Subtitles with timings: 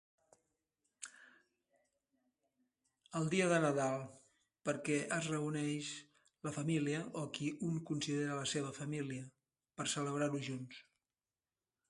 [3.19, 4.05] El dia de Nadal,
[4.69, 5.89] perquè es reuneix
[6.47, 9.27] la família, o qui un considera la seva família
[9.77, 10.81] per celebrar-ho junts.